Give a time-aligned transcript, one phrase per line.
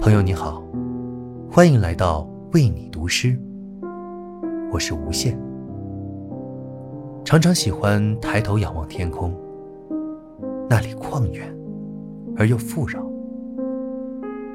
[0.00, 0.62] 朋友你好，
[1.50, 3.36] 欢迎来到为你读诗。
[4.70, 5.36] 我是吴限，
[7.24, 9.34] 常常喜欢抬头仰望天空，
[10.70, 11.52] 那里旷远
[12.36, 13.04] 而又富饶，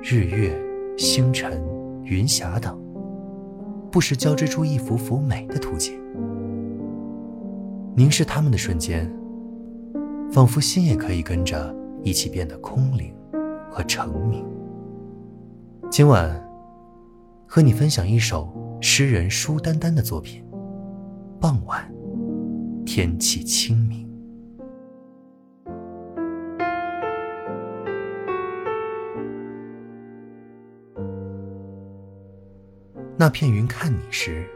[0.02, 0.58] 日月
[0.98, 1.62] 星辰、
[2.04, 2.80] 云霞等，
[3.92, 5.94] 不时交织出一幅幅美的图景。
[7.98, 9.14] 凝视他们的瞬间，
[10.32, 13.14] 仿佛心也可以跟着一起变得空灵
[13.70, 14.46] 和澄明。
[15.96, 16.28] 今晚，
[17.48, 20.44] 和你分享一首诗人舒丹丹的作品。
[21.40, 21.88] 傍晚，
[22.84, 24.10] 天气清明，
[33.16, 34.50] 那片云看你时，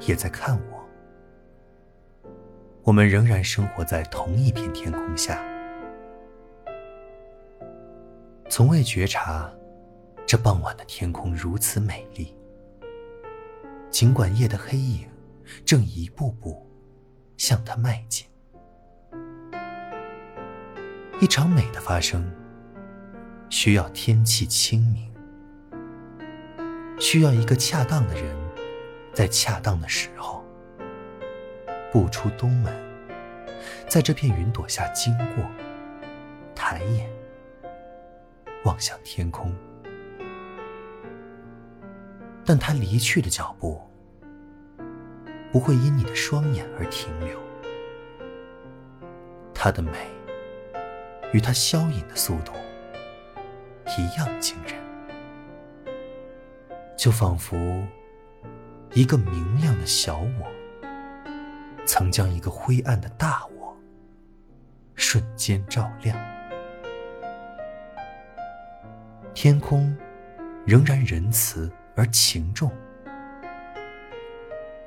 [0.00, 2.28] 也在看我。
[2.82, 5.40] 我们仍然生活在同一片天空下，
[8.48, 9.48] 从未觉察。
[10.26, 12.34] 这傍晚的天空如此美丽，
[13.92, 15.08] 尽管夜的黑影
[15.64, 16.68] 正一步步
[17.36, 18.26] 向它迈进。
[21.20, 22.28] 一场美的发生，
[23.50, 25.14] 需要天气清明，
[26.98, 28.36] 需要一个恰当的人，
[29.14, 30.44] 在恰当的时候
[31.92, 32.74] 步出东门，
[33.88, 35.44] 在这片云朵下经过，
[36.52, 37.08] 抬眼
[38.64, 39.54] 望向天空。
[42.48, 43.82] 但他离去的脚步，
[45.50, 47.40] 不会因你的双眼而停留。
[49.52, 49.90] 他的美，
[51.32, 52.52] 与他消隐的速度
[53.98, 54.74] 一样惊人，
[56.96, 57.56] 就仿佛
[58.92, 60.46] 一个明亮的小我，
[61.84, 63.76] 曾将一个灰暗的大我
[64.94, 66.16] 瞬间照亮。
[69.34, 69.96] 天空
[70.64, 71.68] 仍然仁慈。
[71.96, 72.70] 而情重，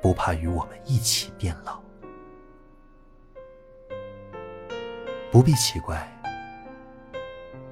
[0.00, 1.82] 不怕与我们一起变老。
[5.32, 6.08] 不必奇怪，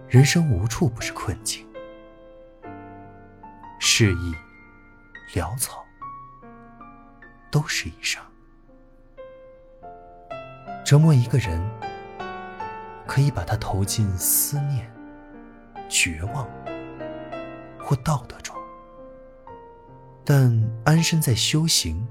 [0.08, 1.64] 人生无处不是困境。
[3.78, 4.34] 失意、
[5.32, 5.84] 潦草，
[7.48, 8.20] 都是一生。
[10.84, 11.64] 折磨一个人，
[13.06, 14.92] 可以把他投进思念、
[15.88, 16.44] 绝望
[17.78, 18.57] 或道德中。
[20.30, 22.06] 但安身在修行，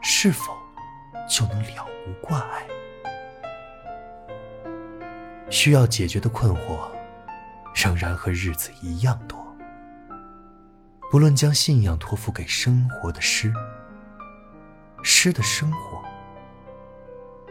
[0.00, 0.56] 是否
[1.28, 2.64] 就能了无挂碍？
[5.50, 6.88] 需要解决的困惑，
[7.74, 9.44] 仍然和日子一样多。
[11.10, 13.52] 不论将信仰托付给生活的诗，
[15.02, 16.00] 诗的生活，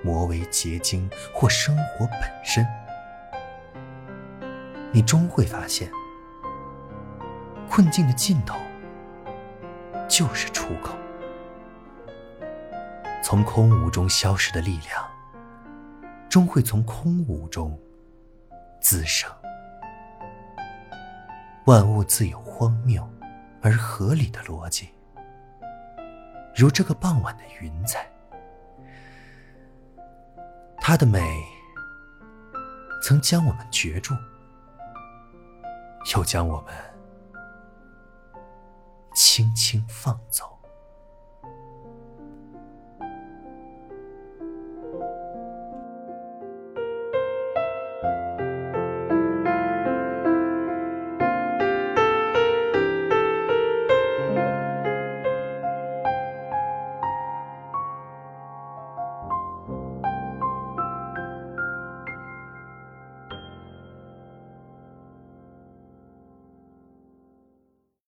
[0.06, 2.66] 魔为结晶，或生活本身，
[4.94, 5.92] 你终会发现，
[7.70, 8.58] 困境的尽头。
[10.08, 10.98] 就是出口。
[13.24, 15.06] 从空无中消失的力量，
[16.30, 17.78] 终会从空无中
[18.80, 19.30] 滋生。
[21.66, 23.06] 万物自有荒谬
[23.62, 24.90] 而合理的逻辑，
[26.56, 28.08] 如这个傍晚的云彩，
[30.78, 31.44] 它的美
[33.04, 34.14] 曾将我们攫住，
[36.16, 36.97] 又将我们。
[39.38, 40.57] 轻轻放走。